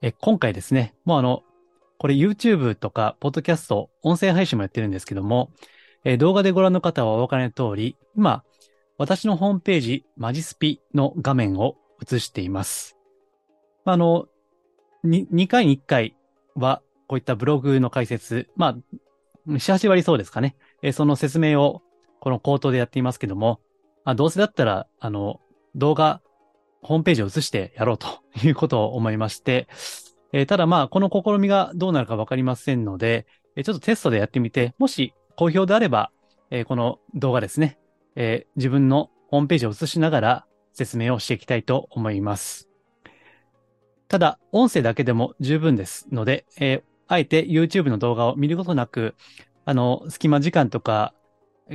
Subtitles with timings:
[0.00, 1.42] え今回ですね、もうあの、
[1.98, 5.50] これ YouTube とか、ポッドキャスト、音声配信もやってるんですけども、
[6.04, 8.44] え動画でご覧の方はお分かりの通り、今、
[8.96, 12.96] 私のホームページ、マジスピの画面を映しています。
[13.84, 14.26] まあの、
[15.02, 16.16] に2回に1回
[16.54, 18.76] は、こういったブログの解説、まあ、
[19.48, 20.56] 7、8割そうですかね。
[20.82, 21.82] えその説明を、
[22.20, 23.60] この口頭でやっていますけども、
[24.04, 25.40] あどうせだったら、あの、
[25.74, 26.22] 動画、
[26.82, 28.06] ホームページを映してやろうと
[28.42, 29.68] いうことを思いまして、
[30.32, 36.10] えーただまあ、この試みがどうなるかわかりませんので、えちょっとテストでやってみて、もし好評であれば、
[36.50, 37.78] えーこの動画ですね、
[38.14, 42.68] えー自分のホームページを映しながら説明をしていきたいと思います。
[44.08, 49.14] ただ、音声だけでも十分ですので、えーあえて YouTube の動画を見ることなく、
[49.64, 51.14] あの、隙間時間とか、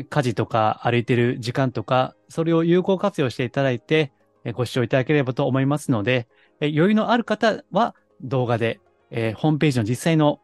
[0.10, 4.12] 家事とか歩いてる時間とか、それを有効活用していただいて、
[4.52, 6.28] ご視聴いただければと思いますので、
[6.60, 10.42] 余裕のある方は動画で、えーホームページの実際の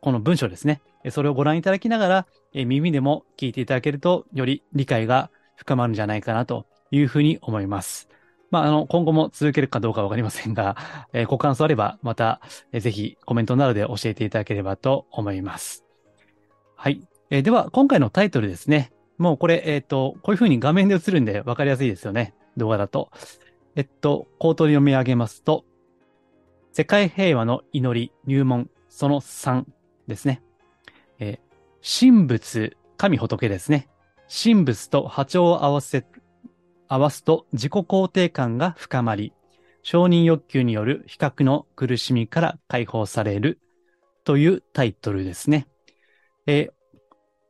[0.00, 8.08] この文章ですね、それをご覧いただきながら、え耳でも聞いていただけると、より理解が深まるんじゃないかなというふうに思います。
[8.50, 10.76] まあ、あの、今後も続けるかどうかわかりませんが、
[11.12, 12.40] えーご感想あれば、また、
[12.72, 15.84] えーぜひコメントなどで教えていただければと思います。
[16.76, 17.00] はい。
[17.30, 18.92] えーでは、今回のタイトルですね。
[19.18, 22.34] もうこれ、えっ、と、こういうふうに画面で映るんで分かりやすいですよね。
[22.56, 23.10] 動画だと。
[23.76, 25.64] えっと、口頭で読み上げますと、
[26.72, 29.64] 世界平和の祈り入門その3
[30.06, 30.42] ですね。
[31.18, 31.40] え
[31.82, 33.88] 神仏、神仏ですね。
[34.28, 36.06] 神仏と波長を合わせ、
[36.88, 39.32] 合わすと自己肯定感が深まり、
[39.82, 43.60] 承認欲求による比較の苦しみから解放される
[44.24, 45.66] というタイトルですね。
[46.46, 46.70] え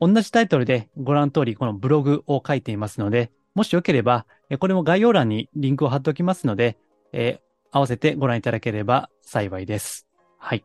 [0.00, 4.26] 同じタイトルでご覧の通りこのブログを書いていますので、もしよければ、
[4.58, 6.76] これも概要欄にリンクを貼っておきますので、
[7.12, 7.44] えー
[7.76, 10.06] 合わせてご覧いただければ幸いです。
[10.38, 10.64] はい。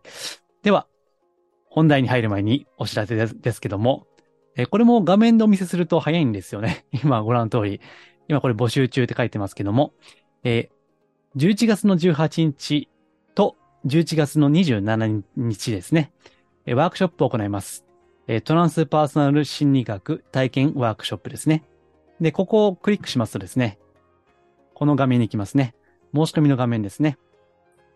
[0.62, 0.86] では、
[1.66, 4.06] 本題に入る前にお知らせですけども、
[4.56, 6.86] えーこれも画面でお見せすると早いんですよね。
[7.04, 7.82] 今ご覧の通り。
[8.28, 9.94] 今これ募集中って書いてますけども、
[10.44, 10.80] えー
[11.36, 12.90] 11月の18日
[13.36, 16.12] と11月の27日ですね、
[16.68, 17.86] ワークショップを行います。
[18.28, 21.64] えトランスパーソナル心理学体験ワークショップですね。
[22.22, 23.80] で、ここをクリックしますとですね、
[24.74, 25.76] この画面に行きますね。
[26.14, 27.18] 申し込みの画面ですね。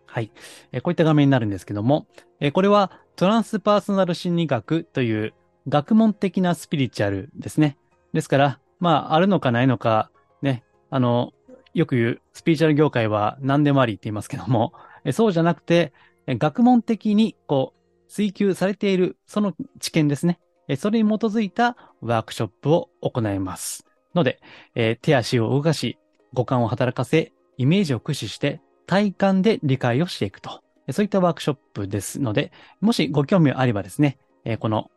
[0.06, 0.30] はい。
[0.72, 2.06] えこういった画面になるんですけども、
[2.40, 5.34] えこれはトランスパーソナル心理学という
[5.68, 7.76] 学問的なスピリチュアルですね。
[8.12, 10.10] ですから、まあ、あるのかないのか、
[10.42, 11.32] ね、あの、
[11.72, 14.72] よく言うスピリチュアル業界は何でもありって言いますけども、
[15.04, 15.92] えそうじゃなくて、
[16.26, 20.38] え学問的にこう、追求されているその知見ですね。
[20.68, 23.84] えそれに基づいたワークショップを行います。
[24.14, 24.40] ので、
[24.74, 25.98] えー手足を動かし、
[26.32, 30.60] 五感を働かせ、イメージを駆使して体感で理解をしていくと。
[30.90, 34.90] そういったワークショップですので、もしご興味あればですね、えーこの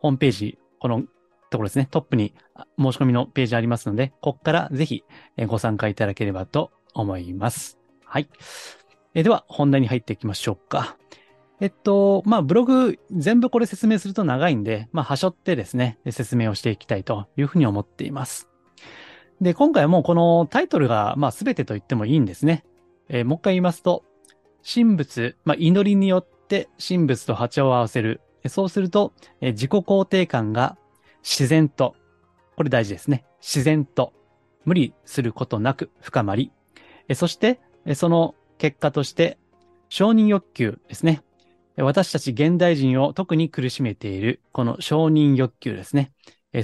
[0.00, 1.02] ホームページ、この
[1.50, 2.34] ところですね、トップに
[2.78, 5.04] 申し込みのページありますので、ここからぜひ
[5.46, 7.78] ご参加いただければと思います。
[8.04, 8.28] はい。
[9.14, 10.96] えーでは、本題に入っていきましょうか。
[11.60, 18.48] えっと、まあ、ブログ全部これ説明すると長いんで、まあ、端折ってですね、説明をしていきたいというふうに思っています。
[19.40, 22.64] で、今回はもうこのタイトルが、まあ、全てと言ってもいいんですね。
[23.08, 24.04] えーもう一回言いますと、
[24.64, 28.20] 神仏、まあ、祈りによって神仏と波長を合わせる。
[28.48, 30.76] そうすると、えー自己肯定感が
[31.22, 31.94] 自然と、
[32.56, 33.24] これ大事ですね。
[33.40, 34.12] 自然と、
[34.64, 36.50] 無理することなく深まり、
[37.08, 39.38] えーそして、えーその結果として、
[39.88, 41.22] 承認欲求ですね。
[41.76, 46.10] 私たち現代人を特に苦しめている、この承認欲求ですね。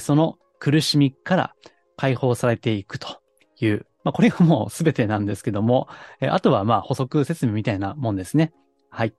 [0.01, 1.55] その苦しみから
[1.97, 3.21] 解放されていくと
[3.61, 5.89] いう、まあ、これがもう全てなんですけども、
[6.21, 8.53] えあとはまあ補足説明みたいなもんですね。
[8.91, 9.15] はい。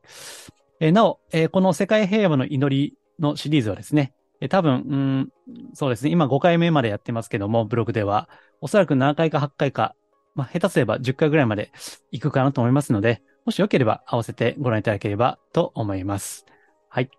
[0.79, 5.29] えなお、えこの世界平和の祈りのシリーズはですね、え多分、うん、
[5.73, 8.29] そうですね、今5回目までやってますけども、ブログでは、
[8.59, 9.95] おそらく7回か8回か、
[10.35, 11.71] まあ、下手すれば10回ぐらいまで
[12.11, 16.45] 行くかなと思いますので、もしよければ合わせてご覧いただければと思います。
[16.89, 17.09] はい。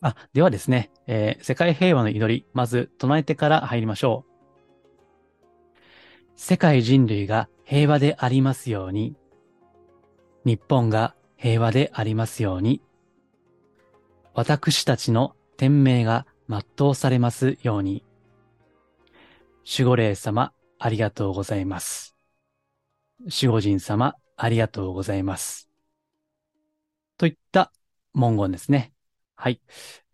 [0.00, 4.27] あ、ではですね、えー世界平和の祈り、まず唱えてから入りましょう。
[6.40, 9.16] 世界人類が平和でありますように。
[10.44, 12.80] 日本が平和でありますように。
[14.34, 18.04] 私たちの天命が全うされますように。
[19.68, 22.14] 守護霊様、ありがとうございます。
[23.22, 25.68] 守護神様、ありがとうございます。
[27.16, 27.72] といった
[28.14, 28.92] 文言ですね。
[29.40, 29.60] はい。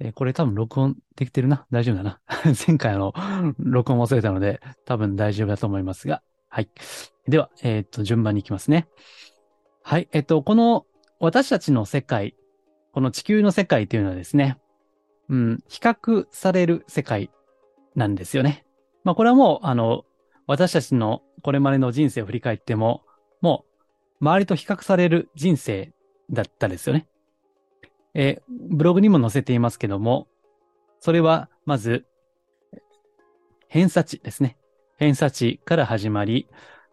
[0.00, 1.64] えー、これ多分録音できてるな。
[1.70, 2.20] 大丈夫だな。
[2.68, 3.14] 前回あの、
[3.58, 6.22] 録音忘れたので、多分大丈夫だと思いますが。
[6.50, 6.68] はい。
[7.26, 8.86] では、えっ、と、順番に行きますね。
[9.82, 10.10] はい。
[10.12, 10.84] えっ、と、この
[11.20, 12.36] 私たちの世界、
[12.92, 14.58] この地球の世界というのはですね、
[15.30, 17.30] うん、比較される世界
[17.94, 18.66] なんですよね。
[19.04, 20.04] まあ、これはもう、あの、
[20.46, 23.02] 私たちのこれまでの人生を振り返っても、
[23.40, 23.64] も
[24.20, 25.94] う、周りと比較される人生
[26.30, 27.06] だったですよね。
[28.14, 30.28] え、ブログにも載せていますけども、
[31.00, 32.06] それは、まず、
[33.69, 34.56] 偏差値ですね。
[34.99, 36.49] 偏差値から始まり、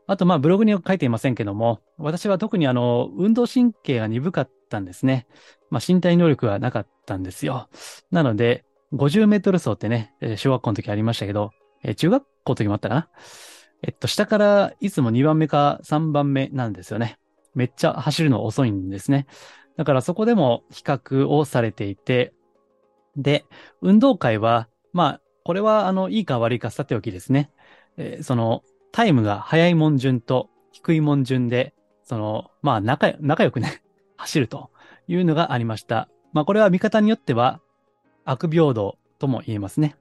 [0.07, 5.27] あと、まあ、ブログには書いていませんけども、私は特にあの、運動神経が鈍かったんですね。
[5.69, 7.69] まあ、身体能力がなかったんですよ。
[8.11, 11.51] なので、50メートル走ってね、小学校の時ありましたけど、
[11.95, 13.09] 中学校の時もあったかな。
[13.83, 17.17] えっと、下からいつも2番目か3番目なんですよね。
[17.55, 19.27] めっちゃ走るの遅いんですね。
[19.77, 22.33] だからそこでも比較をされていて、
[23.15, 23.45] で、
[23.81, 27.49] 運動会は、まあ、これはあの、いいか悪いかさておきですね。
[27.97, 31.73] えー、その、タイムが速いもん順と低いもん順で、
[32.03, 33.81] その、まあ、仲、仲良くね、
[34.17, 34.69] 走ると
[35.07, 36.09] いうのがありました。
[36.33, 37.61] まあ、これは見方によっては、
[38.23, 39.95] 悪平等とも言えますね。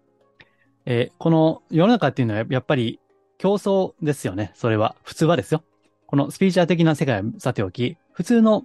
[0.87, 3.01] えー、この世の中っていうのはやっぱり
[3.39, 4.53] 競争ですよね。
[4.55, 4.97] それは。
[5.03, 5.63] 普通はですよ。
[6.07, 8.65] このスピーチャー的な世界はさておき、普通の、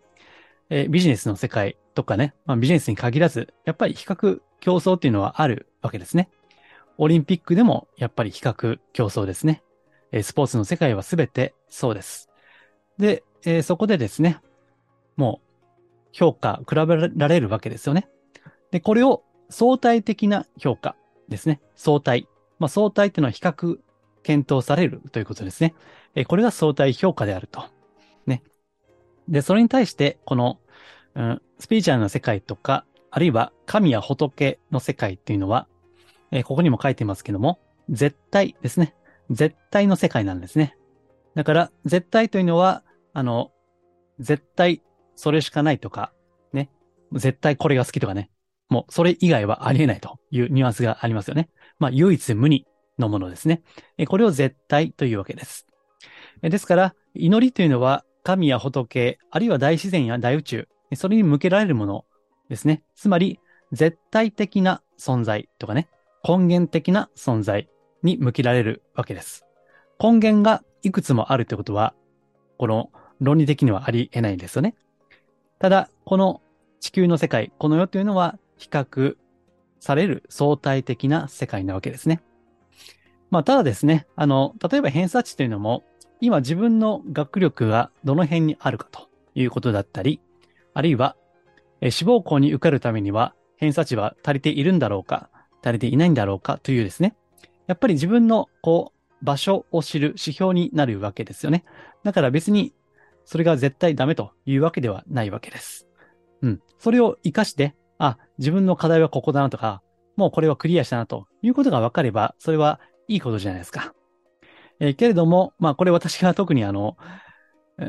[0.69, 6.29] えー、ビジネスの世界とかね、まあ、ビジネスに限らず、やっぱり比較競争っていうのはあるわけですね。
[6.97, 9.63] オリンピックでもやっぱり比較競争ですね。
[10.11, 12.29] えー、スポーツの世界はすべてそうです。
[12.97, 14.39] で、えー、そこでですね、
[15.15, 15.47] もう
[16.11, 18.07] 評価、比べられるわけですよね。
[18.71, 20.95] で、これを相対的な評価
[21.29, 21.61] ですね。
[21.75, 22.27] 相対。
[22.59, 23.77] まあ、相対っていうのは比較
[24.23, 25.75] 検討されるということですね。
[26.15, 27.65] えこれが相対評価であると。
[29.27, 30.59] で、それに対して、この、
[31.15, 35.67] うん、スピーチャルの世界とか、あるいは神や仏の世界っていうのは、
[36.31, 38.95] えここにも書いてますけども、絶対ですね。
[39.29, 40.77] 絶対の世界なんですね。
[41.33, 42.83] だから、絶対というのは、
[43.13, 43.51] あの、
[44.19, 44.81] 絶対
[45.15, 46.11] それしかないとか、
[46.53, 46.69] ね。
[47.13, 48.29] 絶対これが好きとかね。
[48.69, 51.49] もうそれ以外はありえないというニュアンスがありますよね。
[51.79, 52.65] まあ、唯一無二
[52.97, 53.61] のものですね。
[54.07, 55.67] これを絶対というわけです。
[56.41, 62.05] ですから、祈りというのは神や仏、あるいは大自然や大宇宙、それに向けられるもの
[62.49, 62.81] ですね。
[62.95, 63.39] つまり、
[63.71, 65.87] 絶対的な存在とかね、
[66.27, 67.69] 根源的な存在
[68.01, 69.45] に向けられるわけです。
[70.01, 71.93] 根源がいくつもあるってことは、
[72.57, 72.89] この
[73.21, 74.73] 論理的にはあり得ないんですよね。
[75.59, 76.41] ただ、この
[76.79, 79.17] 地球の世界、この世というのは比較
[79.79, 82.23] される相対的な世界なわけですね。
[83.29, 85.83] まあ、ただですね、あの、例えば偏差値というのも、
[86.21, 90.21] 今自分の学力がどの辺にあるかということだったり、
[90.73, 91.15] あるいは、
[91.81, 95.29] え志望校に受かるためには偏差値は足りているんだろうか、
[95.63, 97.15] 足りていないんだろうかというですね、
[97.67, 98.91] やっぱり自分の、こ
[99.21, 101.63] う、場所を知る指標になるわけですよね。
[102.03, 102.73] だから別に、
[103.25, 105.87] それが絶対ダメというわけではないわけです。
[106.41, 106.61] うん。
[106.77, 109.81] それを活かして、あ、自分の課題はここだなとか、
[110.15, 113.94] もうこれはクリアしたなということが分かれば、それはいいことじゃないですか。
[114.79, 116.97] えー、けれども、まあこれ私が特にあの、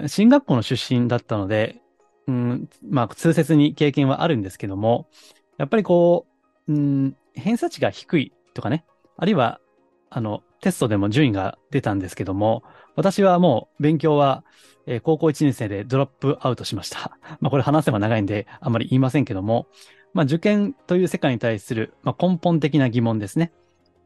[0.06, 1.80] 進学校の出身だったので、
[2.26, 5.08] うん、まあ通説に経験はあるんですけども、
[5.58, 6.26] やっぱりこ
[6.68, 8.84] う、うん、偏差値が低いとかね、
[9.16, 9.60] あるいは、
[10.10, 12.62] あの、テストでも順位が出たんですけども、
[12.96, 14.44] 私はもう勉強は、
[14.86, 17.18] えー、高校1年生でドロップアウトしました。
[17.40, 19.66] まあこれ話せば長いんであんまり言いませんけども、
[20.14, 23.52] まあ、受験という世界に対する、まあ、根本的な疑問ですね。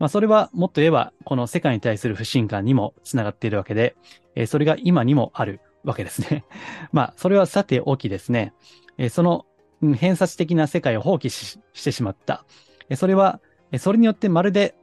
[0.00, 3.94] まあ、それはもっと言えば、この世界に対する不信感にもつながっているわけで、
[4.34, 6.44] えー、それが今にもあるわけですね。
[6.90, 8.54] まあ、それはさておきですね、
[8.96, 9.46] えー、その
[9.94, 12.46] 偏差値的な世界を放棄してしまった。
[12.88, 13.40] えー、それは、
[13.78, 14.74] それによってまるで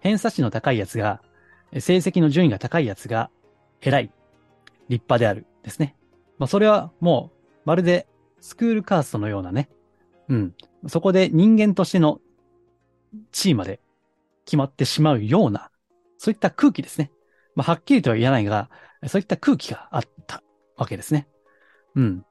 [0.00, 1.20] 偏差値の高いやつが、
[1.72, 3.30] 成績の順位が高いやつが
[3.82, 4.10] 偉い、
[4.88, 5.94] 立派であるですね。
[6.38, 8.06] まあ、それはもう、まるで
[8.40, 9.68] スクールカーストのようなね、
[10.28, 10.54] うん。
[10.88, 12.20] そこで人間としての
[13.30, 13.80] 地位まで
[14.46, 15.70] 決まってしまうような、
[16.18, 17.12] そういった空気ですね。
[17.54, 18.70] まあ、はっきりとは言えないが、
[19.06, 20.42] そういった空気があった
[20.76, 21.28] わけですね。
[21.94, 22.24] うん。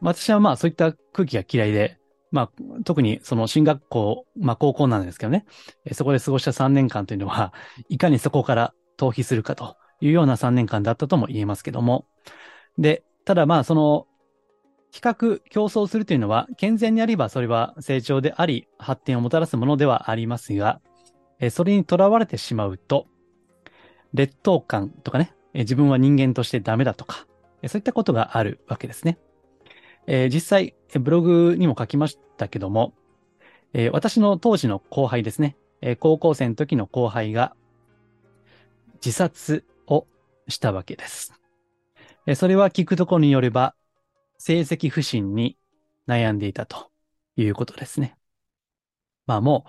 [0.00, 1.98] 私はまあそういった空気が嫌いで、
[2.30, 2.50] まあ
[2.84, 5.46] 特にその進学校、まあ高校なんですけどね、
[5.92, 7.52] そこで過ごした3年間というのは、
[7.88, 12.06] いかにそこから逃避するかというような3年間だったとも言えますけども。
[12.78, 14.06] で、ただまあその
[14.92, 20.80] 比較、競争するというのは、健全にあればそれは成長であり、発展をもたらすものではありますが、
[21.40, 23.06] えそれにとらわれてしまうと、
[24.12, 27.26] 劣等感とかね、え自分は人間としてダメだとか、
[27.62, 29.18] えそういったことがあるわけですね。
[30.06, 32.92] え実際、ブログにも書きましたけども、
[33.72, 37.56] え私の当時の後輩ですね、え高校生の時の後輩が
[38.96, 40.06] 自殺を
[40.48, 41.32] したわけです。
[42.26, 43.74] えそれは聞くところによれば、
[44.36, 45.56] 成績不振に
[46.06, 46.90] 悩んでいたと
[47.36, 48.16] いうことですね。
[49.26, 49.64] まあも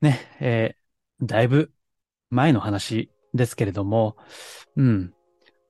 [0.00, 0.77] う、ね、え、
[1.22, 1.70] だいぶ
[2.30, 4.16] 前の話ですけれども、
[4.76, 5.12] うん。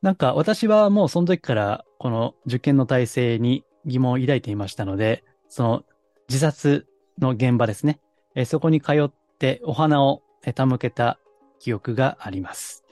[0.02, 5.84] なんか私はもうその時からこの受験の体制に疑問を抱いていましたので、その
[6.28, 6.86] 自殺
[7.18, 8.00] の現場ですね。
[8.34, 11.18] え、そこに通ってお花を手向けた
[11.58, 12.84] 記憶があります。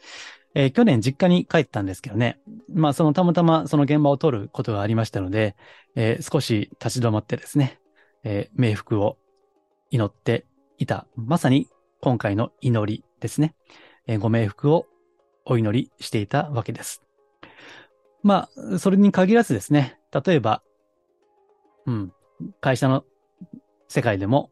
[0.55, 2.41] えー、去年実家に帰ったんですけどね。
[2.73, 5.55] まあ、そのたまたまその現場を撮ることがありましたので、
[5.95, 7.79] えー、少し立ち止まってですね、
[8.25, 9.19] えー、冥福を
[9.91, 10.47] 祈って
[10.79, 11.07] いた。
[11.15, 11.69] まさに
[12.01, 13.55] 今回の祈りですね。
[14.07, 14.87] えご冥福を
[15.45, 17.03] お祈りしていたわけです。
[18.23, 20.63] まあ、それに限らずですね、例えば、
[21.87, 22.13] うん、
[22.61, 23.05] 会社の
[23.89, 24.51] 世界でも、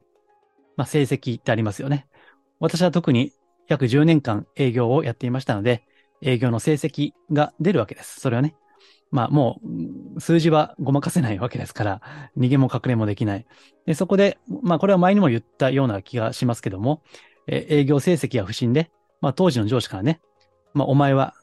[0.77, 2.07] まあ、成績ってありますよね。
[2.61, 3.33] 私は特に
[3.69, 5.85] 約10年間営業をやっていましたので、
[6.23, 8.21] 営業の成績が出るわけです。
[8.21, 8.55] それはね。
[9.11, 9.61] まあも
[10.17, 12.03] う数字はごまかせないわけですから、
[12.37, 13.47] 逃げも隠れもできない。
[13.87, 17.03] でそこで、まあこれは前にも言ったような気がしますけども、
[17.47, 20.21] え営業成績が不振で、まあ当時の上司からね、
[20.73, 21.35] まあお前は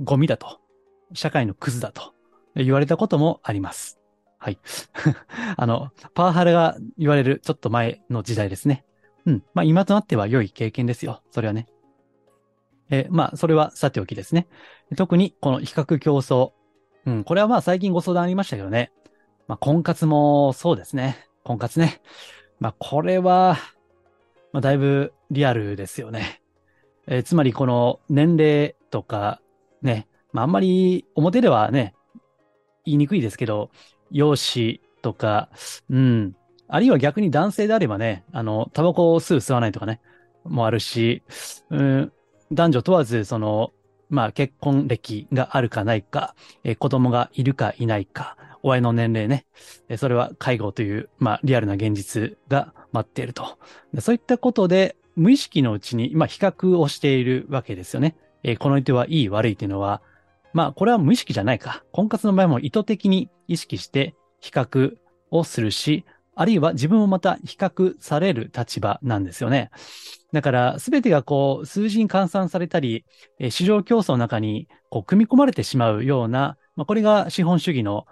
[0.00, 0.60] ゴミだと、
[1.12, 2.14] 社会のクズだと
[2.54, 3.98] 言われたこともあります。
[4.38, 4.58] はい。
[5.56, 8.84] あの、パワハラが言われるちょっと前の時代ですね。
[9.26, 9.42] うん。
[9.54, 11.22] まあ今となっては良い経験ですよ。
[11.30, 11.66] それはね。
[12.90, 14.46] え、まあ、それはさておきですね。
[14.96, 16.52] 特にこの比較競争。
[17.06, 18.92] うん、これはまあ最近ご相談ありましたけどね。
[19.46, 21.26] まあ、婚活もそうですね。
[21.44, 22.00] 婚活ね。
[22.60, 23.58] まあ、これは、
[24.52, 26.40] まあ、だいぶリアルですよね。
[27.06, 29.40] えー、つまりこの年齢とか、
[29.82, 31.94] ね、まあ、あんまり表ではね、
[32.86, 33.70] 言いにくいですけど、
[34.10, 35.50] 容姿とか、
[35.90, 36.36] うん、
[36.68, 40.00] あるいは逆に男性であればね、あの、タバコを吸う吸わないとかね、
[40.44, 41.22] もあるし、
[41.70, 42.12] うん、
[42.52, 43.72] 男女問わず、その、
[44.08, 49.46] まあ、結婚歴があるかないか、えー、子供がいるかいないか、親の年齢ね、
[49.88, 53.58] えー、それは介護という、まあ、リアルな現実が待っていると。
[54.00, 58.16] そういったことで、無意識のうちに、まあ、比較をしているわけですよね。
[58.42, 60.02] えー、この人はいい悪いというのは、
[60.52, 61.84] まあ、これは無意識じゃないか。
[61.92, 64.96] 婚活の場合も意図的に意識して比較
[65.30, 66.04] をするし、
[66.36, 69.70] あるいは自分をまた比較される立場なんですよね。
[70.32, 73.04] だから、すべてがこう、数字に換算されたり、
[73.38, 78.06] え市場競争の中にこう組み込まれてしまうような、まあ、これが資本主義の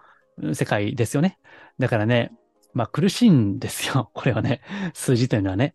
[0.55, 1.39] 世界ですよね。
[1.79, 2.33] だからね、
[2.75, 4.11] まあ苦しいんですよ。
[4.15, 4.63] これはね、
[4.95, 5.75] 数字というのはね。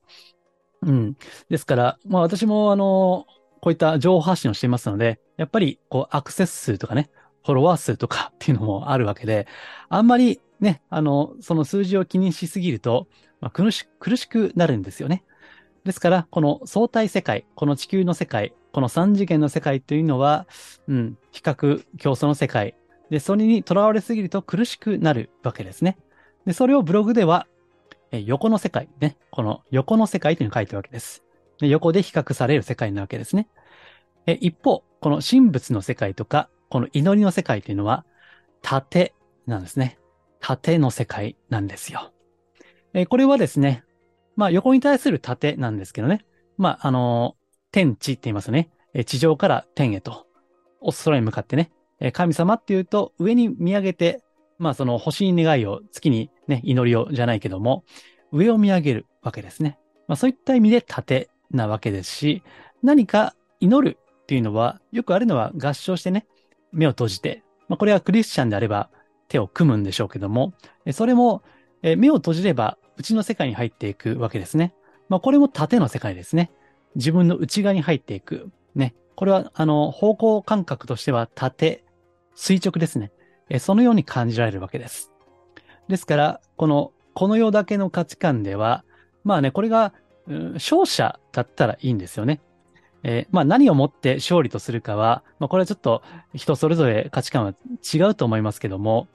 [0.81, 1.17] うん。
[1.49, 3.25] ですから、まあ私もあの、
[3.61, 7.09] こういった情報発信をしていますので、やっぱりこうアクセス数とかね、
[7.45, 9.47] フォロワー数とか っていうのもあるわけで、
[9.89, 13.07] あんまりね、あの、その数字を気にしすぎると、
[13.39, 15.23] まあ、苦し苦しくなるんですよね。
[15.83, 20.47] ですから、この相対世界、この地球の世界、この三次元の世界というのは、
[20.87, 22.75] うん、比較、競争の世界。
[23.09, 25.97] で、それにとらわれすぎると苦しくなるわけですね。
[26.45, 27.47] で、それをブログでは、
[28.11, 31.23] え横の世界、ね、この横の世界というのを書いてるわけです。
[31.59, 33.47] で横で比較される世界なわけですね。
[34.25, 38.05] え一方、この神仏の世界とか、この祈りの世界というのは、
[38.61, 39.13] 縦
[39.45, 39.97] なんですね。
[40.39, 42.11] 縦の世界なんですよ。
[42.93, 43.83] えこれはですね、
[44.35, 46.25] まあ横に対する縦なんですけどね。
[46.57, 47.35] まああの
[47.71, 48.69] 天地って言いますね。
[48.93, 50.27] え地上から天へと、
[50.81, 54.21] お空に向かってね、え神様っていうと上に見上げて、
[54.59, 57.83] まあその星に願いを、月にね、祈りをじゃないけども、
[58.31, 59.79] 上を見上げるわけですね。
[60.07, 62.43] まあそういった意味で縦なわけですし、
[62.83, 66.25] 何か祈るっていうのは、よくあるのは合唱してね、
[66.71, 68.89] 目を閉じて、まあこれはクリスチャンであれば
[69.27, 70.53] 手を組むんでしょうけども、
[70.91, 71.43] それも
[71.81, 74.73] 目を閉じれば内の世界に入っていくわけですね。
[75.09, 76.51] まあ、これも縦の世界ですね。
[76.95, 78.49] 自分の内側に入っていく。
[78.75, 78.95] ね。
[79.15, 81.85] これは、あの、方向感覚としては縦、
[82.35, 83.11] 垂直ですね。
[83.59, 85.11] そのように感じられるわけです。
[85.87, 88.83] ですから、この、この世だけの価値観では、
[89.23, 89.93] まあね、これが、
[90.53, 92.41] 勝者だったらいいんですよね。
[93.03, 96.03] えー、まあ何をもって勝利とするかは、まあこれはちょっと
[96.33, 97.53] 人それぞれ価値観は
[97.93, 99.07] 違うと思いますけども、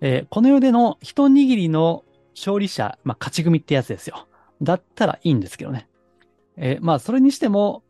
[0.00, 2.04] えー、この世での一握りの
[2.36, 4.28] 勝利者、まあ勝ち組ってやつですよ。
[4.62, 5.88] だったらいいんですけどね。
[6.56, 7.82] えー、まあそれにしても、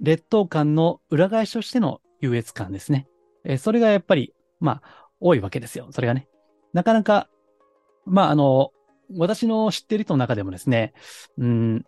[0.00, 3.06] 劣等感の裏返しとしての優越感ですね。
[3.44, 5.88] えー、それがやっぱり、まあ多いわけですよ。
[5.90, 6.26] それがね。
[6.72, 7.28] なかなか、
[8.04, 8.70] まあ、あの、
[9.16, 10.92] 私の知っている人の中でもですね、
[11.38, 11.86] うん、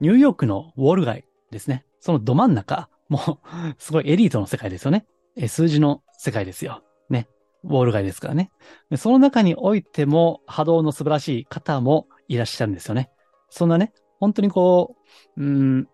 [0.00, 1.84] ニューヨークのウォール街ですね。
[2.00, 3.38] そのど真ん中、もう、
[3.78, 5.06] すごいエリートの世界ですよね。
[5.48, 6.82] 数字の世界ですよ。
[7.08, 7.28] ね。
[7.64, 8.50] ウォール街ですからね。
[8.96, 13.10] その中においても波動の素晴らしい方もいらっしゃるんですよね。
[13.50, 14.96] そんなね、本当にこ
[15.36, 15.88] う、うん、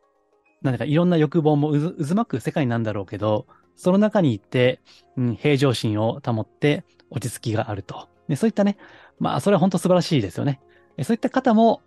[0.62, 4.80] なんだかいろんな欲望も渦巻く世界なんだろうけど、その中にいて、
[5.16, 8.08] うん、平常心を保って落ち着きがあると。
[8.28, 8.76] でそういったね、
[9.18, 10.60] まあ、それは本当素晴らしいですよね。
[11.02, 11.82] そういった方も、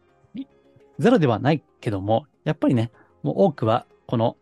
[0.99, 2.91] ゼロではないけども、やっぱりね、
[3.23, 4.37] もう多くは、この、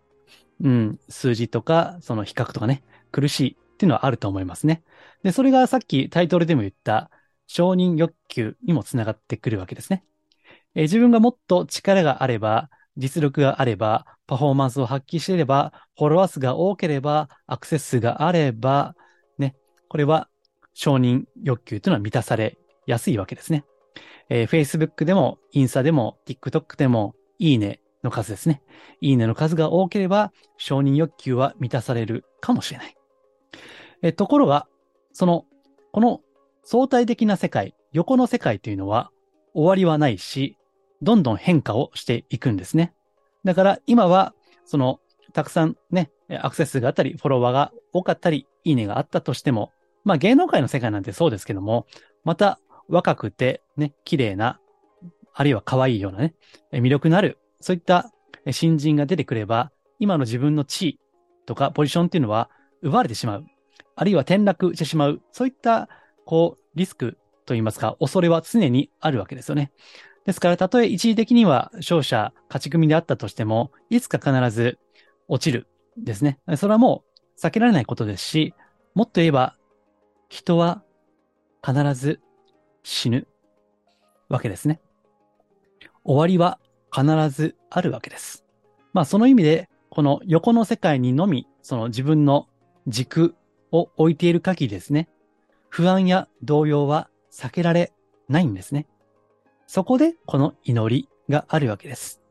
[0.62, 4.84] うん、数字とか、その比較とかね、苦しいっていうのはあると思いますね。
[5.24, 7.12] で、それがさっきタイトルでも言った
[7.46, 10.04] 承認欲求にもつながってくるわけですね。
[10.76, 18.96] え、自分がもっと力があれば、実力があれば、パフォーマンスを発揮していれば、フォロワー数が多ければ、アクセス数があれば、
[19.38, 19.56] ね、
[19.88, 20.28] これは
[20.78, 22.56] 承認欲求というのは満たされ
[22.86, 23.66] やすいわけですね。
[24.30, 28.62] えー、Facebook でも、インスタでも、TikTok でも、いいねの数ですね。
[29.02, 32.96] いいねの数が多ければ、承認欲求は満たされるかもしれない。
[34.04, 34.68] えー、ところが、
[35.14, 35.46] その、
[35.92, 36.22] この
[36.64, 39.10] 相対的な世界、横の世界というのは
[39.56, 40.60] 終わりはないし、
[41.02, 42.94] どんどん変化をしていくんですね。
[43.44, 45.00] だから今は、その、
[45.34, 49.72] たくさんね、アクセス数があったり、フォロワーが多かったり、いいねがあったとしても、
[50.08, 51.86] まあ芸能界の世界なんてそうですけども、
[52.24, 54.60] また若くてね、綺麗な、
[55.34, 56.34] あるいは可愛いようなね、
[56.72, 58.12] 魅力のある、そういった
[58.50, 61.00] 新人が出てくれば、今の自分の地位
[61.46, 62.50] とかポジションっていうのは
[62.82, 63.46] 奪われてしまう。
[63.96, 65.22] あるいは転落してしまう。
[65.34, 65.90] そういった、
[66.26, 69.72] こう、リスクといいますか、恐れは常にあるわけですよね。
[70.26, 74.80] ですから、たとえ一時的には勝者、勝ち組であったとしても、いつか必ず
[75.28, 76.40] 落ちるですね。
[76.56, 77.04] それはも
[77.36, 78.54] う避けられないことですし、
[78.94, 79.57] もっと言えば、
[80.30, 80.84] 人は
[81.66, 82.20] 必ず
[82.84, 83.28] 死ぬ
[84.30, 84.82] わけですね。
[86.04, 86.60] 終わりは
[86.94, 88.46] 必ずあるわけです。
[88.94, 92.48] まあその意味で、この横の世界にのみ、その自分の
[92.88, 93.36] 軸
[93.72, 95.10] を置いている限りですね、
[95.70, 97.94] 不安や動揺は避けられ
[98.30, 98.88] ないんですね。
[99.66, 102.22] そこでこの祈りがあるわけです。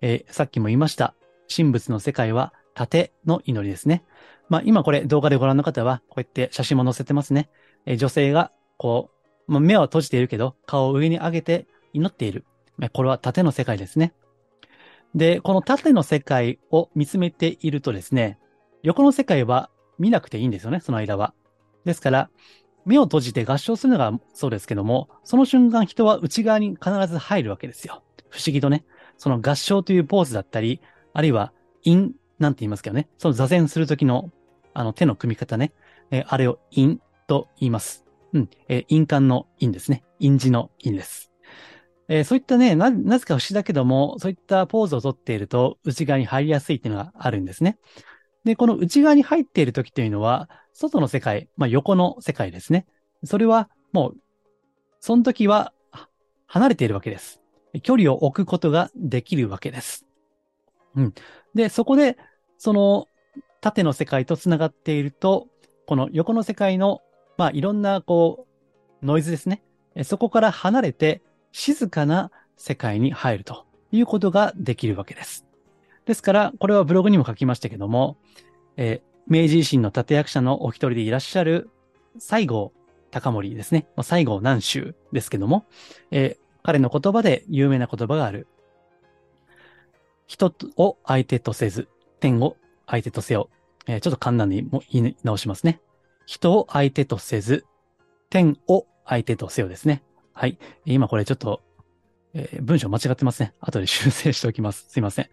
[0.00, 1.14] えー、さっきも言いました。
[1.54, 4.04] 神仏の世界は盾の祈りですね。
[4.52, 7.48] まあ今これ動画でご覧の方はこうやって写真も載せてますね。
[7.86, 12.44] え、女性がこうまあ、目は閉じているけど、顔を上に上げて祈っている。
[12.92, 14.12] これは縦の世界ですね。
[15.14, 18.38] で、この縦の世界を見つめているとですね、
[18.82, 21.34] 横の世界は見なくていいんですよね、その間は。
[21.84, 22.30] ですから、
[22.84, 28.02] 目を閉じて合唱するのがそうですけども、その瞬間人は内側に必ず入るわけですよ。
[28.28, 28.84] 不思議とね、
[29.18, 30.80] その合唱というポーズだったり、
[31.12, 31.52] あるいは
[31.84, 34.30] 陰なんて言いますけどね、その座禅するときの
[34.74, 35.72] あの手の組み方ね、
[36.10, 38.04] えあれを陰と言います。
[38.32, 40.04] うん、えー、印鑑の印ですね。
[40.18, 41.32] 印字の印です。
[42.08, 47.78] え、そういったね、な、なぜか不思議だけども、そういったポーズをとっていると内側に入りやすいっていうのがあるんですね。
[48.44, 52.86] で、この内側に入っている時というのは、外の世界、まあ横の世界ですね。
[53.24, 54.16] それはもう、
[55.00, 55.72] その時は
[56.46, 57.40] 離れているわけです。
[57.82, 60.06] 距離を置くことができるわけです。
[60.94, 61.14] うん。
[61.54, 62.18] で、そこで、
[62.58, 63.06] その
[63.62, 65.48] 縦の世界と繋がっていると、
[65.86, 67.00] この横の世界の
[67.36, 68.46] まあ、いろんな、こ
[69.02, 69.62] う、ノイズですね。
[70.04, 71.22] そこから離れて、
[71.52, 75.46] 静かな世界に入るということができるわけです。
[76.04, 78.16] ですから、これはブログにも書きましたけども、
[78.76, 81.70] えー、明治維新の立役者のお一人でいらっしゃる
[82.18, 82.72] 西郷
[83.10, 83.86] 隆盛ですね。
[84.00, 85.66] 西郷南州ですけども、
[86.10, 88.46] えー、彼の言葉で有名な言葉がある。
[90.26, 91.88] 人を相手とせず、
[92.20, 92.56] 天を
[92.92, 93.48] 相手とせよ。
[93.86, 95.80] えー、ちょっと簡単にも言い直しますね。
[96.26, 97.64] 人を相手とせず、
[98.28, 100.02] 天を相手とせよですね。
[100.34, 100.58] はい。
[100.84, 101.62] 今これちょっと、
[102.34, 103.54] えー、文章間違ってますね。
[103.60, 104.86] 後で修正しておきます。
[104.90, 105.28] すいません。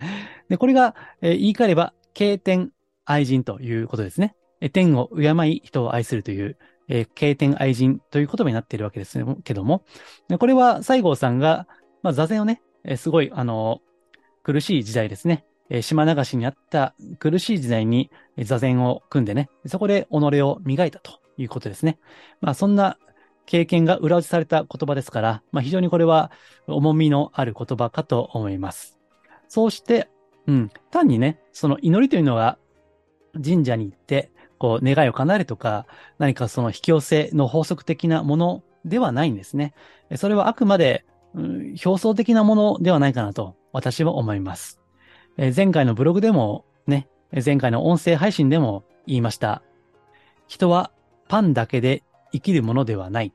[0.48, 2.72] で、これが、えー、言い換えれば、敬天
[3.04, 4.36] 愛人ということですね。
[4.62, 9.84] え天を敬い人を愛するという、えー、敬天愛人という言葉になっているわけですけども、
[10.39, 11.67] これは西郷さんが、
[12.04, 13.82] まあ、座禅をね、え、すごい、あの
[14.43, 15.45] 苦しい時代ですね。
[15.69, 21.99] え島流しにあった苦しい時代に座禅を組んでね、そこで己を磨いたということですね。
[22.41, 22.97] まあそんな
[23.45, 26.32] 経験が裏打ちされた言葉ですから、まあ非常にこれは
[26.67, 28.99] 重みのある言葉かと思います。
[29.47, 30.10] そうして、
[30.47, 32.58] うん、単にね、その祈りというのは
[33.34, 35.86] 神社に行って、こう願いを叶えるとか、
[36.17, 39.73] 何かその引き寄せの法則的なものではないんですね。
[40.15, 44.79] それはあくまで、うん、表層的なものではないかなと私は思います。
[45.41, 47.08] え前回のブログでもね、
[47.45, 49.62] 前回の音声配信でも言いました。
[50.47, 50.91] 人は
[51.30, 53.32] パンだけで生きるものではない。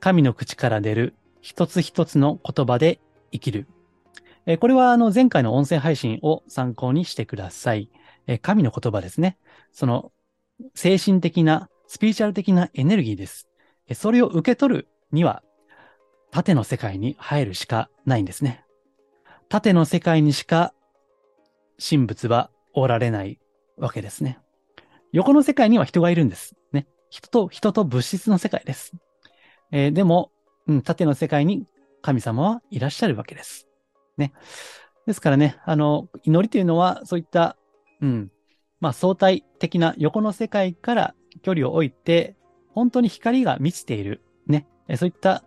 [0.00, 3.00] 神の口から出る一つ一つの言葉で
[3.32, 3.68] 生きる。
[4.44, 7.88] え、これはあの前回の音声配信を参考にしてください。
[8.26, 9.38] え、神の言葉ですね。
[9.72, 10.12] その
[10.74, 13.48] 精神的な、スピーチャル的なエネルギーです。
[13.94, 15.42] それを受け取るには、
[16.30, 18.62] 縦の世界に入るしかないんですね。
[19.50, 20.72] 縦の世界にしか
[21.76, 23.40] 神仏はおられない
[23.76, 24.38] わけですね。
[25.12, 26.54] 横の世界には人がいるんです。
[26.72, 26.86] ね。
[27.10, 28.92] 人と、人と物質の世界です。
[29.72, 30.30] えー、でも、
[30.68, 31.66] うん、縦の世界に
[32.00, 33.66] 神様はいらっしゃるわけです。
[34.16, 34.32] ね。
[35.08, 37.56] ですからね、あの、祈りというのは、そういった、
[38.00, 38.30] うん、
[38.78, 42.36] まあ、相対的な横の世界から距離を置いて、
[42.72, 44.68] 本当に光が満ちている、ね。
[44.94, 45.42] そういった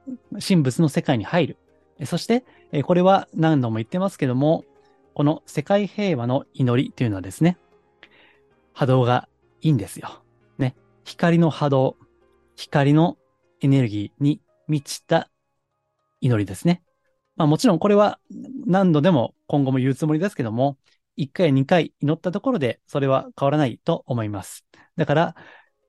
[0.45, 1.57] 神仏の世界に入る。
[2.05, 2.43] そして、
[2.81, 4.65] これは何度も言ってますけども、
[5.13, 7.57] この世界平和の祈りというのはですね、
[8.73, 9.29] 波動が
[9.61, 10.23] いいんですよ。
[10.57, 10.75] ね。
[11.03, 11.97] 光の波動、
[12.55, 13.17] 光の
[13.61, 15.29] エネルギーに満ちた
[16.19, 16.81] 祈りですね。
[17.35, 18.19] まあもちろんこれは
[18.65, 20.77] 何度でも今後も言うつもりですけども、
[21.17, 24.65] 1回2回祈ったところでそれは変わらないと思います。
[24.97, 25.35] だから、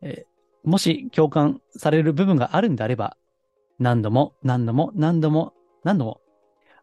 [0.02, 3.16] えー、もし共感される部分があるんであれば、
[3.78, 6.20] 何度も何度も何度も何度も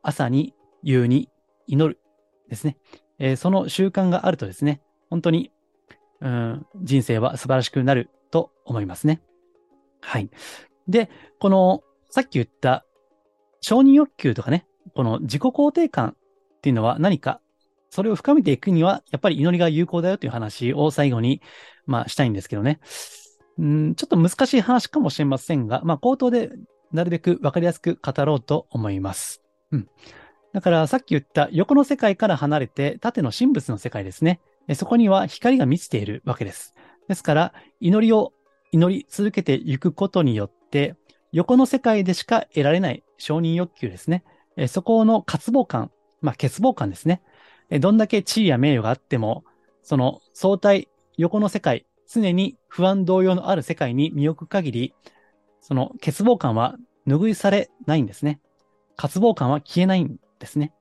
[0.02, 1.30] 朝に夕に
[1.68, 2.00] 祈る
[2.50, 2.78] ですね。
[3.20, 5.52] えー、その習慣があるとですね、本当に、
[6.22, 9.22] うん、人生は素晴らしくなると思いますね。
[10.02, 10.30] はい。
[10.88, 11.10] で、
[11.40, 12.86] この、さっき言った
[13.62, 16.16] 承認欲求とかね、この自己肯定感
[16.58, 17.42] っていうのは何か、
[17.90, 21.42] それを深めていくには、やっぱり祈りが有効だよという話を最後に、
[21.86, 22.80] まあ、したいんですけどね。
[23.62, 26.52] ん、ちょっと難しい話かもしれませんが、まあ、口頭で
[26.92, 29.42] なるべくわかりやすく語ろうと思います。
[29.72, 29.88] うん。
[30.54, 34.42] だからさっき言った横の世界から離れて縦の神仏の世界ですね。
[34.76, 36.76] そこには光が満ちているわけです。
[37.08, 38.34] ですから、祈りを
[38.72, 40.96] 祈り続けていくことによって、
[41.32, 44.24] 横の世界でしか得られない承認欲求ですね。
[44.68, 47.22] そこの渇望感、まあ、欠乏感ですね。
[47.80, 49.44] どんだけ地位や名誉があっても、
[49.82, 54.94] その相対、横の世界、常に不安同様のある世界に身を置く限り、
[55.62, 56.76] その欠乏感は
[57.08, 58.40] 拭いされないんですね。
[59.02, 60.74] 渇望感は消えないんですね。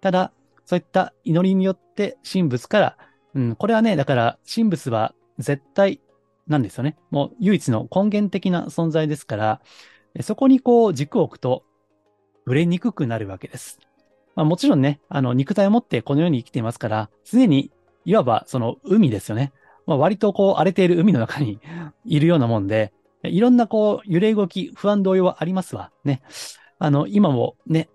[0.00, 0.32] ただ、
[0.64, 2.96] そういった祈りによって神仏から、
[3.34, 6.00] うん、これはね、だから神仏は絶対
[6.48, 6.96] なんですよね。
[7.10, 9.60] もう唯一の根源的な存在ですから、
[10.22, 11.64] そこにこう軸を置くと、
[12.46, 13.78] ぶれにくくなるわけです。
[14.36, 17.72] まあ、もちろんね、あの、肉体を持ってこの世に生きていますから、常に、
[18.06, 19.52] いわばその海ですよね。
[19.84, 21.60] まあ、割とこう荒れている海の中に
[22.06, 25.90] いるようなもんで、いろんなこう揺れ動き、不安動揺はありますわ。
[26.04, 26.22] ね。
[26.78, 27.88] あの、今もね、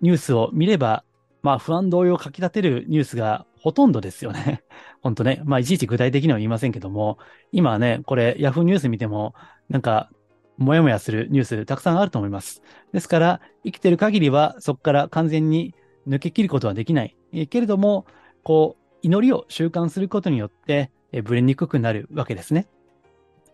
[0.00, 1.04] ニュースを見れば、
[1.42, 4.62] まあ不安動揺をかき立てるニュースがほとんどですよね。
[5.02, 5.40] 本当ね。
[5.44, 7.18] まあいちいち具体的には言いませんけども、
[7.52, 9.34] 今はね、これヤフーニュース見ても、
[9.68, 10.10] なんか
[10.58, 12.62] もやもやするニュースたくさんあると思います。
[12.92, 15.74] ですから、生きてる限りはそこから完全に
[16.06, 17.16] 抜け切ることはできない。
[17.48, 18.04] けれども、
[18.42, 22.68] こう、祈りを習慣することによって、えぶれにくくなるわけですね。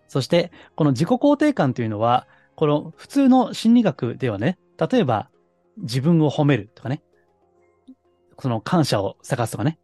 [0.09, 2.26] そして、この自己肯定感というのは、
[2.57, 4.59] この普通の心理学ではね、
[4.90, 5.31] 例えば
[5.77, 7.03] 自分を褒めるとかね、
[8.38, 9.79] その感謝を探すとかね、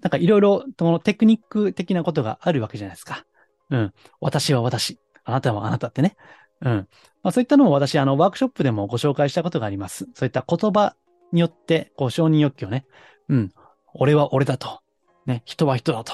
[0.00, 3.24] なんかいろいろ、このテクニック的なことがあるわけじゃないですか。
[3.70, 3.92] うん。
[4.20, 4.98] 私は私。
[5.24, 6.16] あなたはあなたってね。
[6.62, 6.88] うん。
[7.22, 10.06] まあ、そういったのを私、あの、ワークショップでもご紹介したことがあります。
[10.14, 10.96] そういった言葉
[11.32, 12.86] によって、こう、承認欲求をね、
[13.28, 13.52] うん。
[13.94, 14.80] 俺は俺だと。
[15.26, 15.42] ね。
[15.44, 16.12] 人は人だと。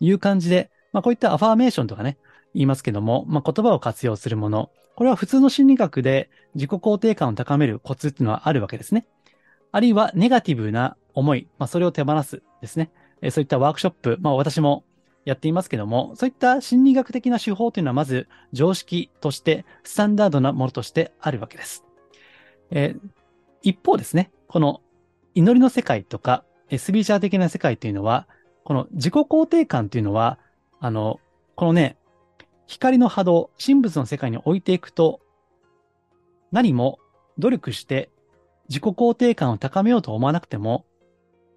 [0.00, 2.18] いう感じで、まあ、こういったアファーメーションとかね、
[2.54, 4.70] 言いますけども、まあ、言葉を活用するもの。
[4.96, 9.06] これは普通の心理学で自己肯定感を高めるコツっていうのはあるわけですね。
[9.72, 12.90] あるいはネガティブな思い、まあ、それを手放すですね。
[13.20, 14.84] えそういったワークショップ、まあ、私も
[15.24, 21.84] やっていますけども、そういった心理学的な手法というのはまず常識としてスタンダードなものとしてあるわけです。
[22.70, 23.08] えー、
[23.62, 24.80] 一方ですね、この
[25.34, 26.44] 祈りの世界とか、
[26.76, 28.28] スビーチャー的な世界というのは、
[28.64, 30.38] この自己肯定感というのは、
[30.80, 31.20] あの、
[31.56, 31.96] このね、
[32.66, 35.20] 光の波動、神仏の世界に置いていくと、
[36.52, 36.98] 何も
[37.38, 38.10] 努力して
[38.68, 40.86] 自己肯定感を高めようと思わなくても、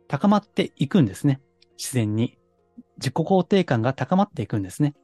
[0.07, 1.41] 高まっていくんですね。
[1.77, 2.37] 自然に。
[2.97, 4.95] 自己肯定感が高まっていくんですね。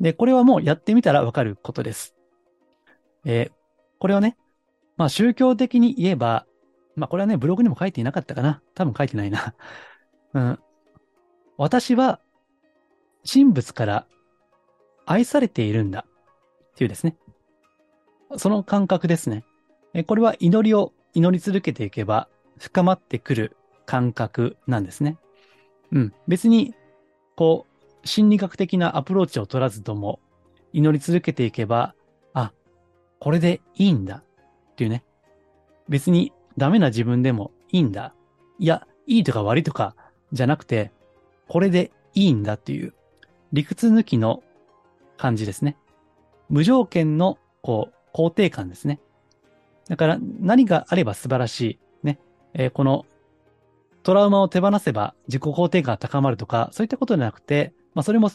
[0.00, 2.14] で、これはもうやってみたらわかることです。
[3.24, 3.52] えー、
[3.98, 4.36] これはね、
[4.96, 6.46] まあ宗教的に言えば、
[6.94, 8.62] まあこれはね、ブログにも書いていなかったかな。
[8.74, 9.54] 多分書いてないな。
[10.34, 10.58] うん。
[11.56, 12.20] 私は、
[13.30, 14.06] 神仏から
[15.10, 16.04] 愛されているんだ。
[16.06, 17.16] っていうですね。
[18.36, 19.44] その感覚ですね。
[20.06, 25.16] これは祈りを祈り続けていけば深まってくる感覚なんですね。
[25.92, 26.14] うん。
[26.28, 26.74] 別に、
[27.36, 27.66] こ
[28.04, 30.20] う、心理学的なアプローチを取らずとも、
[30.74, 31.94] 祈り続けていけば、
[32.34, 32.52] あ、
[33.18, 35.04] これでいいんだっていうね。
[35.88, 38.14] 別にダメな自分でもいいんだ。
[38.58, 39.96] いや、いいとか悪いとか
[40.32, 40.92] じゃなくて、
[41.48, 42.92] これでいいんだっていう
[43.54, 44.42] 理屈抜きの
[45.18, 45.76] 感じですね。
[46.48, 49.00] 無条件の、こう、肯定感ですね。
[49.88, 51.78] だから何があれば素晴らしい。
[52.02, 52.18] ね。
[52.54, 53.04] えー、この
[54.02, 58.30] トラウマを手放せば自己肯定感が高まるとか、そういったことじゃなくて、まあそれも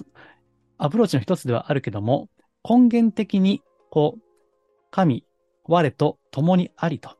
[0.78, 2.30] アプローチの一つではあるけども、
[2.68, 4.22] 根源的に、こう、
[4.92, 5.26] 神、
[5.66, 7.18] 我と共にありと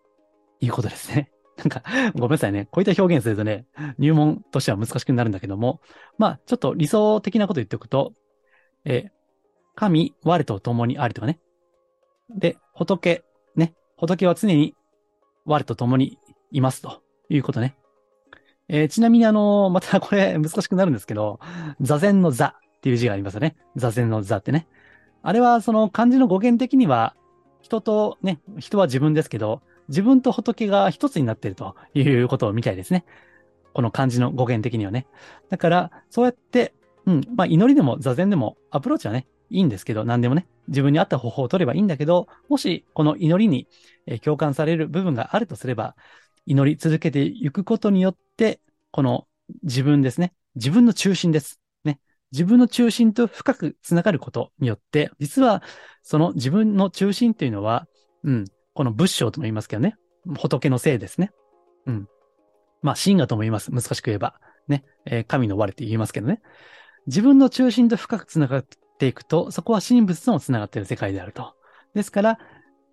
[0.60, 1.32] いうことですね。
[1.58, 2.68] なんか、ごめんなさいね。
[2.72, 3.66] こういった表現するとね、
[3.98, 5.82] 入門としては難しくなるんだけども、
[6.18, 8.14] まあ、ちょっと理想的なこと言っておくと、
[8.86, 9.12] えー、
[9.76, 11.40] 神、我と共にありとかね。
[12.30, 13.24] で、仏、
[13.56, 13.74] ね。
[13.98, 14.76] 仏は常に
[15.46, 16.18] 我と共に
[16.52, 17.76] いますということね。
[18.70, 21.40] えー、ちなみにあの、またこれ難しくなるんですけど、
[21.82, 23.56] 座禅の座っていう字がありますよね。
[23.76, 24.68] 座禅の座ってね。
[25.22, 27.16] あれはその漢字の語源的には、
[27.62, 33.06] 人とね、人は自分ですけど、自分と仏が一つになっているということを見たいですね。
[33.74, 35.08] この漢字の語源的にはね。
[35.50, 36.74] だから、そうやって、
[37.06, 43.68] うん、まあ祈りでも座禅でもアプローチはね、いいんですけど、何でもね、自分に合った方法を取ればいいんだけど、もしこの祈りに
[44.22, 45.96] 共感される部分があるとすれば、
[46.46, 48.60] 祈り続けていくことによって、
[48.92, 49.28] この
[49.64, 50.34] 自分ですね。
[50.56, 51.60] 自分の中心です。
[51.84, 52.00] ね。
[52.32, 55.64] 自分の中心と深くつながることによって、実は
[56.02, 57.88] その自分の中心っていうのは、
[58.24, 59.96] うん、この仏性とも言いますけどね。
[60.26, 61.32] 仏のせいですね。
[61.86, 62.08] うん。
[62.82, 63.72] まあ、神我とも言います。
[63.72, 64.40] 難しく言えば。
[64.68, 64.84] ね。
[65.06, 66.42] えー、神の我って言いますけどね。
[67.08, 68.66] 自分の中心と深くつながっ
[69.04, 71.54] ていくと、そこは神仏ともつながっている世界であると。
[71.94, 72.40] ですから、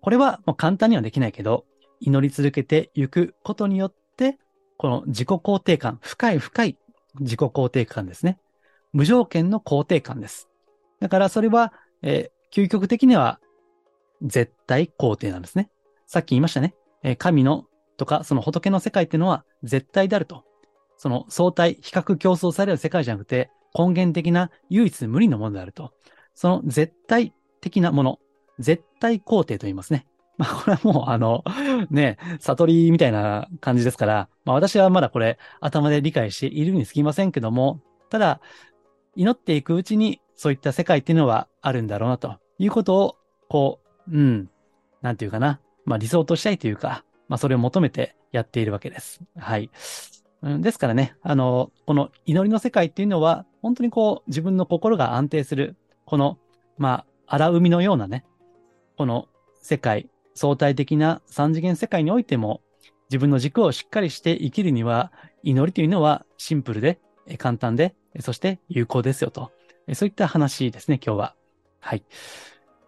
[0.01, 1.65] これはもう簡単にはできないけど、
[2.01, 4.37] 祈り続けていくことによって、
[4.77, 6.77] この自己肯定感、深い深い
[7.19, 8.39] 自己肯定感ですね。
[8.91, 10.49] 無条件の肯定感です。
[10.99, 11.71] だからそれは、
[12.01, 13.39] えー、究極的には
[14.21, 15.69] 絶対肯定なんですね。
[16.07, 16.75] さっき言いましたね。
[17.03, 17.65] えー、神の
[17.97, 20.43] とか、その仏の世界っていうのは絶対であると。
[20.97, 25.93] その相対、比較競争される世界じゃなくて、根源的な唯一無二のものであると。
[26.33, 28.19] その絶対的なもの、
[28.59, 30.07] 絶対肯定と言いますね。
[30.37, 31.43] まあ、これはもう、あの、
[31.89, 38.41] ね、悟りみたいな感じですから、まあ私はまだこれ頭で理解しているにつきませんけども、ただ、
[39.15, 43.15] 祈っていくうちにそういった世界っていうのはあるんだろうなということを、
[43.49, 44.49] こう、うん、
[45.01, 49.21] なんていうかな、まあ理想としたいというか、まあそれを求めてやっているわけです。
[49.37, 49.69] はい。
[50.43, 56.37] ですからね、あの、この祈りの世界っていうのは、本当にこう、自分の心が安定する、この、
[56.77, 58.25] まあ、荒海のようなね、
[58.97, 59.27] この
[59.61, 62.61] 世界、相対的な三次元世界においても、
[63.09, 65.11] 自分の軸をしっかりして生きるには、
[65.43, 66.99] 祈りというのはシンプルで、
[67.37, 69.51] 簡単で、そして有効ですよと。
[69.93, 71.35] そういった話ですね、今日は。
[71.79, 72.03] はい。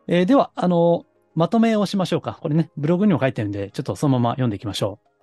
[0.08, 1.06] えー、では、あの、
[1.36, 2.38] まとめをしましょうか。
[2.42, 5.14] これね、ブログにも書いてるんで、ちょっとそのまま読んでいきましょう。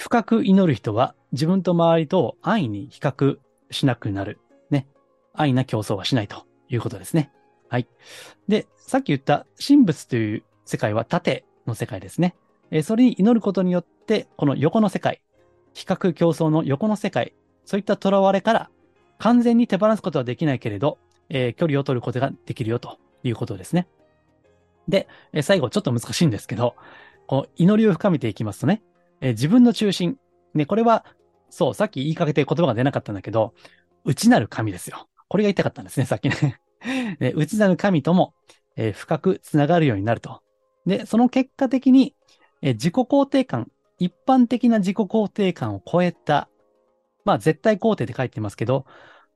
[0.00, 3.38] 深く祈る人は自分と周りと安易に比較
[3.70, 4.38] しなくなる。
[4.70, 4.86] ね。
[5.32, 7.30] 安易な競争はしないということですね。
[7.68, 7.86] はい。
[8.48, 12.34] で、さっき言った神仏という世界は縦の世界ですね。
[12.70, 15.20] えそれに祈ることによって、この横の世界、
[15.74, 17.32] 比較競争の横の世界、
[17.64, 18.70] そういった囚われから
[19.18, 23.86] 完全に手放すことはできないけれど、えー、距離を取ることができるよということですね。
[24.88, 26.74] で、え最後ちょっと難しいんですけど、
[27.26, 28.82] こう祈りを深めていきますとね、
[29.20, 30.18] え自分の中心。
[30.54, 31.04] ね、これは、
[31.50, 33.54] そう、さっき言いかけて言葉が出なかったんだけど、
[34.04, 35.08] 内なる神ですよ。
[35.28, 36.60] これが言いたかったんですね、さっきね。
[37.20, 38.34] で内なる神とも、
[38.76, 40.42] えー、深くつながるようになると。
[40.86, 42.14] で、その結果的に、
[42.62, 46.48] えー、自己肯定感、一般的な自己肯定感を超えた、
[47.24, 48.86] まあ絶対肯定って書いてますけど、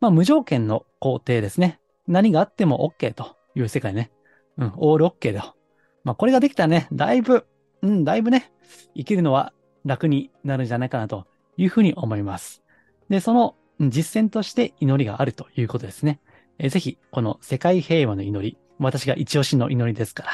[0.00, 1.80] まあ無条件の肯定ですね。
[2.06, 4.10] 何があっても OK という世界ね。
[4.56, 5.54] うん、オール OK だ。
[6.02, 7.46] まあこれができたらね、だいぶ、
[7.82, 8.52] うん、だいぶね、
[8.96, 9.52] 生きるのは
[9.84, 12.62] 楽になるんじゃないかなというふうに思います。
[13.08, 16.20] で、その実践として祈りがあるということですね。
[16.58, 20.30] えぜひ、この世界平和の祈り、私が一押しの祈りですから、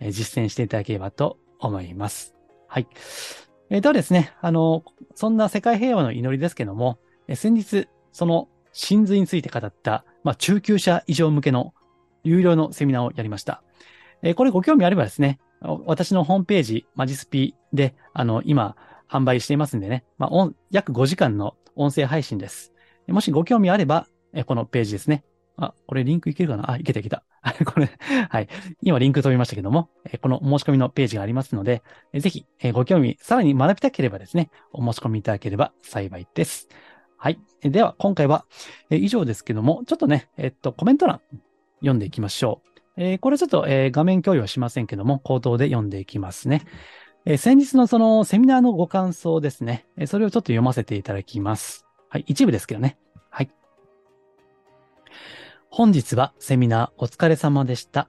[0.00, 2.34] え実践していただければと思います。
[2.66, 2.88] はい。
[3.70, 11.74] えー、ではですね、あの、そんな世界平和の祈りですけども、え先日、その真髄について語った、まあ、中級者以上向けの
[12.24, 13.62] 有料のセミナーをやりました。
[14.22, 18.76] えー、これご興味あればですね、私のホームページ、マジスピで、あの、今、
[19.10, 22.72] 販売していますんでね、まあ、約5時間の音声配信です。
[23.08, 25.24] もしご興味あれば、えこのページですね。
[25.56, 26.70] あ、これリンクいけるかな？
[26.70, 27.24] あ、いけたいけた。
[27.66, 27.90] これ、
[28.28, 28.48] はい。
[28.82, 29.90] 今リンク飛びましたけども、
[30.22, 31.82] この申し込みのページがありますので、
[32.14, 36.68] ぜひご興味、さらに学びたければですね、お申し込みいただければ幸いです。
[37.16, 37.38] はい。
[37.62, 38.46] では、今回は
[38.90, 41.20] 以上ですけども、ちょっとね、えっと、コメント欄
[41.80, 42.70] 読んでいきましょう。
[42.96, 46.62] えー、これちょっと、えー、画面共有はしませんけども、口頭で読んでいきますね。
[47.26, 49.86] えー、先日のそのセミナーのご感想ですね。
[49.96, 51.86] えそれをちょっと読ませていただきます。
[52.08, 52.98] はい、一部ですけどね。
[53.28, 53.50] はい。
[55.68, 58.08] 本日はセミナーお疲れ様でした。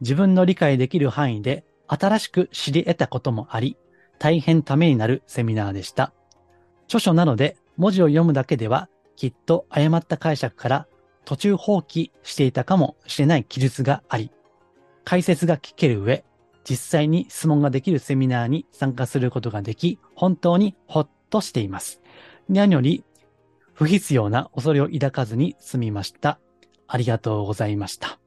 [0.00, 3.76] 自分の理解できる範囲で新しく知り得たこともあり、
[4.18, 6.12] 大変ためになるセミナーでした。
[6.86, 10.86] 著書なので文字を読むだけではきっと誤った解釈から
[11.24, 14.32] 途中放棄していたかもしれない記述があり、
[15.04, 16.24] 解説が聞ける上、
[16.68, 22.00] 実際に質問ができるセミナーに参加することができ、本当にほっとしています。
[22.48, 23.04] 何より、
[23.72, 26.38] 不必要な恐れを抱かずに済みました。
[26.86, 28.18] ありがとうございました。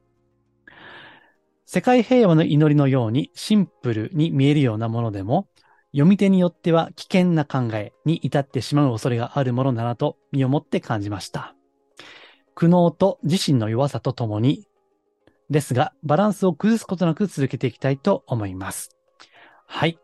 [1.64, 5.48] 世界平和の祈りのようにシンプルに見えるようなものでも、
[5.92, 11.54] 読み手によっては危険な考えに至ってしまう恐れがあるものだなと身をもって感じました。
[12.54, 14.65] 苦悩と自身の弱さとともに、
[15.50, 18.90] ですが、バランスを崩すことなく続けていきたいと思います。
[19.66, 19.98] はい。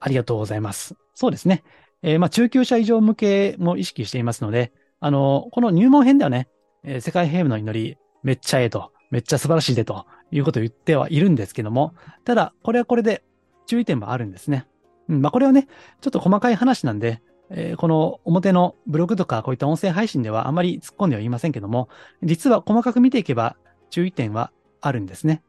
[0.00, 0.94] ありがとうございます。
[1.14, 1.64] そうですね。
[2.02, 6.48] えー、まあ、中級者以上向けも意識していますので、あの、この入門編ではね、
[6.84, 13.24] えー、世界平和の祈り、めっちゃええと、めっちゃ素晴らしいでということを言ってはいるんですけども、ただ、これはこれで
[13.66, 14.66] 注意点もあるんですね。
[15.08, 15.66] うん、まあ、これはね、
[16.00, 21.88] ちょっと細かい話なんで、えー、この表のブログとかこういった音声配信ではあまり突っ込んではいませんけども、
[22.22, 23.56] 実は細かく見ていけば
[23.90, 25.42] 注意点はあるんですね。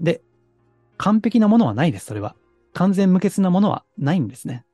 [0.00, 0.22] で、
[0.96, 2.36] 完璧なものはないです、それは。
[2.72, 4.64] 完全無欠なものはないんですね。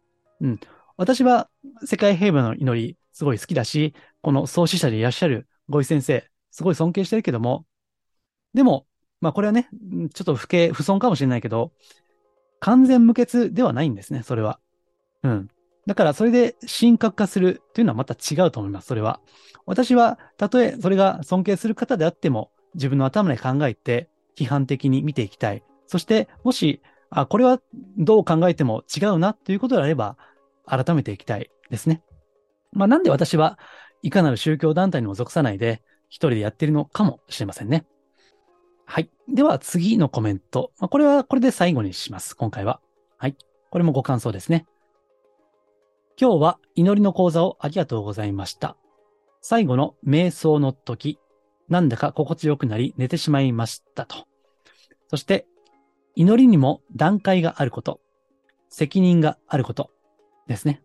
[0.41, 0.61] うん。
[0.97, 1.49] 私は
[1.85, 7.65] 世界平和の祈りすごい好きだし、この創始者でいらっしゃるゴイ先生、すごい尊敬してるけども、
[8.55, 8.87] でも、
[9.21, 9.69] まあこれはね、
[10.15, 11.73] ちょっと不敬、不損かもしれないけど、
[12.61, 14.61] 完全無欠ではないんですね、それは。
[15.23, 15.49] うん。
[15.87, 19.21] だからそれで神格化するというのはまた違うと思います、それは。
[19.67, 25.65] 私は、たとえそれが尊敬する方であっても、自分の頭で考えて批判的に見ていきたい。
[25.87, 27.61] そして、もし、あ、これは
[27.99, 30.17] どう考えても違うなということであれば、
[30.67, 32.03] 改めていきたいですね。
[32.73, 33.59] まあなんで私は
[34.03, 37.87] いかなる宗教団体にも属さないで、一人でやってるのかもしれませんね。
[38.85, 39.11] はい。
[39.29, 40.71] では次のコメント。
[40.79, 42.37] まあ、これはこれで最後にします。
[42.37, 42.81] 今回は。
[43.19, 43.37] はい。
[43.71, 44.67] これもご感想ですね。
[46.21, 48.77] 今日は祈りの講座をありがとうございました。
[49.41, 51.19] 最後の瞑想の時、
[51.69, 54.27] なんだか心地よくなり寝てしまいましたと。
[55.09, 55.47] そして、
[56.15, 58.01] 祈りにも段階があること、
[58.69, 59.91] 責任があること
[60.47, 60.83] ですね。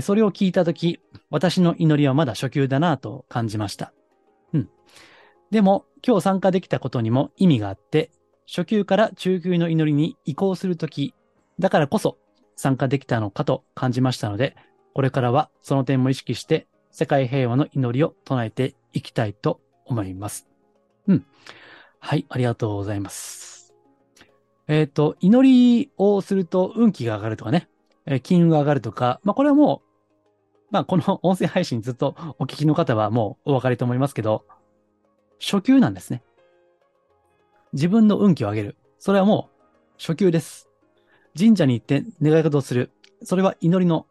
[0.00, 3.92] それを聞いたとき、私の祈りはまだ初級だなと感じました。
[4.52, 4.68] うん。
[5.50, 8.10] でも、今日参加できたことにも意味があって、
[8.46, 11.14] 初級から中級の祈りに移行するとき、
[11.58, 12.18] だからこそ
[12.56, 14.56] 参加できたのかと感じましたので、
[14.94, 20.48] これからはその点も意識して世界平和の祈りを唱えていきたいと思います。
[21.06, 21.26] うん。
[22.00, 23.74] はい、ありがとうございます。
[24.68, 27.68] えっ、ー、と、祈りをすると運気が上がるとかね、
[28.04, 34.44] えー、金運が上がるとか、まあこれはもう、まあこの音声配信ずっと お聞きの方はもうお分かりと思いますけど、
[35.40, 36.22] 初級なんですね。
[37.72, 38.76] 自分の運気を上げる。
[38.98, 39.60] それはもう
[39.98, 40.68] 初級です。
[41.38, 42.90] 神社に行って願い事をする。
[43.22, 44.06] それは祈りの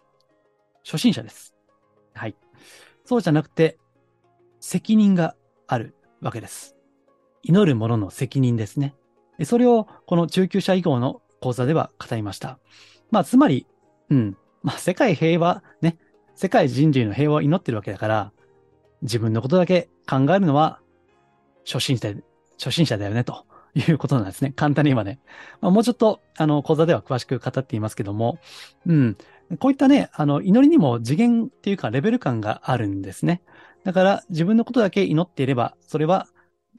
[0.84, 1.56] 初心者です。
[2.14, 2.36] はい。
[3.04, 3.78] そうじゃなくて、
[4.60, 5.36] 責任が
[5.68, 6.76] あるわけです。
[7.44, 8.96] 祈る者の責任ですね。
[9.44, 12.60] それをこの中級者以降の講座では語りました。
[13.12, 13.68] まあ、つまり、
[14.10, 14.38] うん。
[14.64, 15.98] まあ、世界平和、ね。
[16.36, 18.32] 世界人類の平和を祈ってるわけだから、
[19.02, 20.82] 自分のことだけ考えるのは
[21.66, 22.14] 初心者、
[22.58, 24.54] 初心者だよね、ということなんですね。
[24.56, 25.20] 簡単に言えばね。
[25.62, 28.40] まあ、もうちょっと、あの、講座では詳しく語っていますけども、
[28.86, 29.18] うん。
[29.60, 33.42] こういったね、あの、祈りにも次元っていうかレベル感があるんですね。
[33.86, 36.28] だから自分のことだけ祈っていれば、それは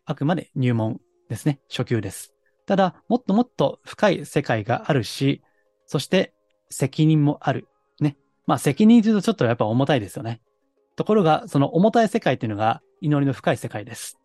[0.04, 1.60] あくまで入門ですね。
[1.70, 2.34] 初級です。
[2.66, 5.40] ただ、もっともっと深い世界があるし、
[5.86, 6.34] そして
[6.68, 7.68] 責任もある。
[8.00, 8.16] ね。
[8.46, 10.40] まあ責任というとちょっとやっぱ重たいですよね。
[10.96, 14.18] ところが、その重たい世界っていうのが祈りの深い世界です。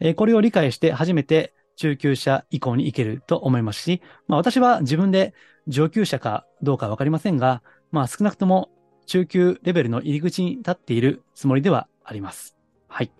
[0.00, 5.34] えー、これを理解して初めて中級者以降に行けると思いますし、まあ私は自分で
[5.68, 8.70] 上級者かどうかわかりませんが、まあ少なくとも
[9.06, 12.56] 中級レベルの入り口に立っているつもりではあります。
[12.88, 13.10] はい。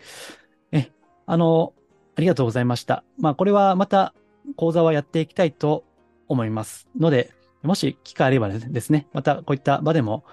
[0.73, 0.91] え、
[1.27, 1.73] あの、
[2.17, 3.05] ありがとうございました。
[3.19, 4.15] まあこれはまた
[4.57, 5.85] 講座はやっていきたいと
[6.29, 7.33] 思いますので、
[7.63, 10.25] もし機会あればですね、またこういった場でも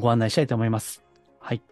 [0.00, 1.04] ご案内したいと思います。
[1.40, 1.62] はい。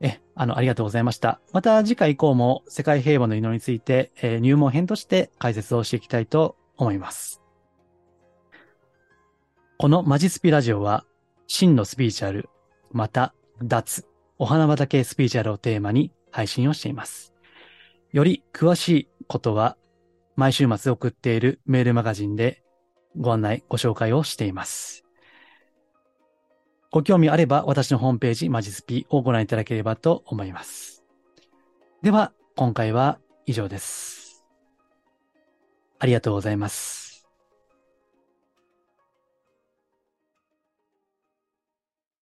[0.00, 1.40] え、あの、ありがとうございました。
[1.52, 7.42] また次回以降も世界平和の祈りについて、えー、入門編として解説をしていきたいと思います。
[9.78, 11.04] このマジスピラジオは、
[11.52, 12.48] 真のスピーチャル、
[12.92, 14.06] また、脱、
[14.38, 17.34] お花畑スピーチャルをテーマに配信をしています。
[18.12, 19.76] より詳しいことは、
[20.36, 22.62] 毎週末送っているメールマガジンで
[23.16, 25.04] ご案内、ご紹介をしています。
[26.92, 31.02] ご興味あれば私のホームページマジスピをご覧いただければと思います。
[32.00, 34.46] では、今回は以上です。
[35.98, 36.99] ありがとうございます。